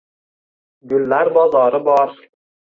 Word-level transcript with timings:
gullar 0.93 1.29
bozori 1.35 1.81
bor 1.91 2.17